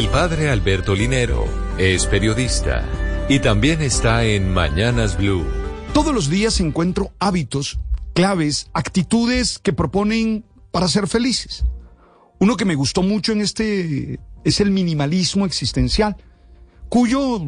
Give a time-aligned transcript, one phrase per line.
[0.00, 1.44] El padre Alberto Linero
[1.76, 2.88] es periodista
[3.28, 5.44] y también está en Mañanas Blue.
[5.92, 7.78] Todos los días encuentro hábitos,
[8.14, 11.66] claves, actitudes que proponen para ser felices.
[12.38, 16.16] Uno que me gustó mucho en este es el minimalismo existencial,
[16.88, 17.42] cuyo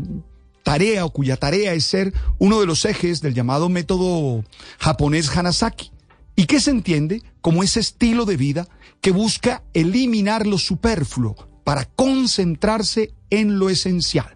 [0.62, 4.44] tarea o cuya tarea es ser uno de los ejes del llamado método
[4.78, 5.90] japonés Hanasaki,
[6.36, 8.68] y que se entiende como ese estilo de vida
[9.00, 14.34] que busca eliminar lo superfluo para concentrarse en lo esencial.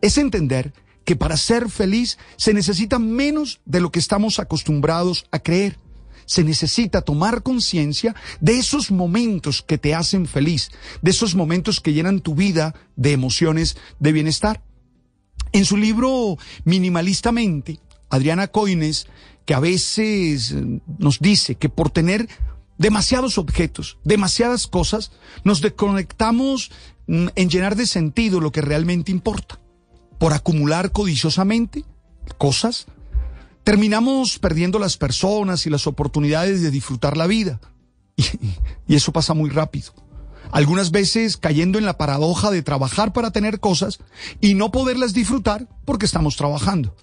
[0.00, 0.72] Es entender
[1.04, 5.78] que para ser feliz se necesita menos de lo que estamos acostumbrados a creer.
[6.26, 10.70] Se necesita tomar conciencia de esos momentos que te hacen feliz,
[11.02, 14.62] de esos momentos que llenan tu vida de emociones de bienestar.
[15.52, 19.08] En su libro Minimalistamente, Adriana Coines,
[19.44, 22.28] que a veces eh, nos dice que por tener
[22.80, 25.12] demasiados objetos, demasiadas cosas,
[25.44, 26.70] nos desconectamos
[27.06, 29.60] mm, en llenar de sentido lo que realmente importa.
[30.18, 31.84] Por acumular codiciosamente
[32.38, 32.86] cosas,
[33.64, 37.60] terminamos perdiendo las personas y las oportunidades de disfrutar la vida.
[38.16, 39.92] Y, y eso pasa muy rápido.
[40.50, 43.98] Algunas veces cayendo en la paradoja de trabajar para tener cosas
[44.40, 46.94] y no poderlas disfrutar porque estamos trabajando.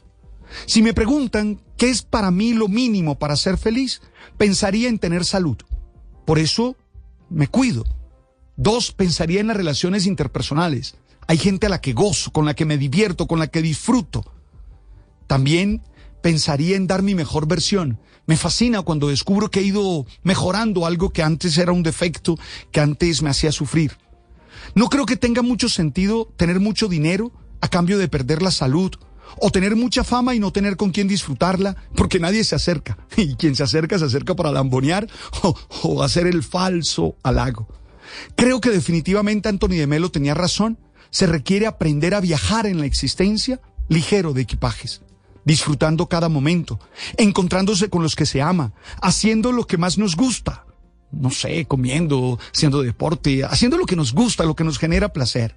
[0.66, 4.02] Si me preguntan qué es para mí lo mínimo para ser feliz,
[4.38, 5.58] pensaría en tener salud.
[6.28, 6.76] Por eso
[7.30, 7.86] me cuido.
[8.58, 10.96] Dos, pensaría en las relaciones interpersonales.
[11.26, 14.26] Hay gente a la que gozo, con la que me divierto, con la que disfruto.
[15.26, 15.82] También
[16.22, 17.98] pensaría en dar mi mejor versión.
[18.26, 22.38] Me fascina cuando descubro que he ido mejorando algo que antes era un defecto,
[22.74, 23.98] que antes me hacía sufrir.
[24.76, 28.92] No creo que tenga mucho sentido tener mucho dinero a cambio de perder la salud
[29.40, 32.98] o tener mucha fama y no tener con quién disfrutarla, porque nadie se acerca.
[33.18, 35.08] Y quien se acerca se acerca para lambonear
[35.84, 37.68] o, hacer el falso halago.
[38.36, 40.78] Creo que definitivamente Anthony de Melo tenía razón.
[41.10, 45.02] Se requiere aprender a viajar en la existencia ligero de equipajes,
[45.46, 46.80] disfrutando cada momento,
[47.18, 50.66] encontrándose con los que se ama, haciendo lo que más nos gusta.
[51.12, 55.56] No sé, comiendo, haciendo deporte, haciendo lo que nos gusta, lo que nos genera placer.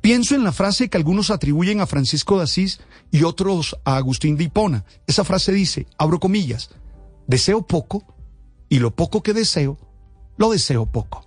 [0.00, 4.36] Pienso en la frase que algunos atribuyen a Francisco de Asís y otros a Agustín
[4.36, 4.84] de Hipona.
[5.06, 6.70] Esa frase dice, abro comillas,
[7.26, 8.04] deseo poco
[8.68, 9.78] y lo poco que deseo,
[10.36, 11.24] lo deseo poco.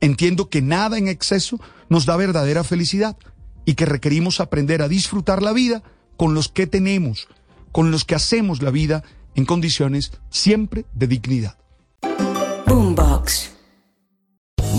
[0.00, 3.16] Entiendo que nada en exceso nos da verdadera felicidad
[3.64, 5.82] y que requerimos aprender a disfrutar la vida
[6.16, 7.28] con los que tenemos,
[7.72, 9.04] con los que hacemos la vida
[9.34, 11.58] en condiciones siempre de dignidad.